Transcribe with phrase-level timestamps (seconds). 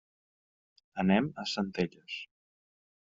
[1.03, 2.17] Anem a Centelles.